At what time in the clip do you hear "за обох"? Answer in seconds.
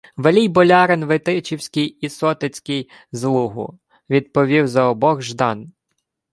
4.67-5.21